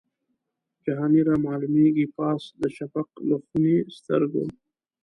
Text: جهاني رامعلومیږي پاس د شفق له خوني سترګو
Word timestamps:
جهاني 0.83 1.21
رامعلومیږي 1.29 2.05
پاس 2.17 2.41
د 2.61 2.63
شفق 2.75 3.07
له 3.27 3.35
خوني 3.45 3.75
سترګو 3.97 4.43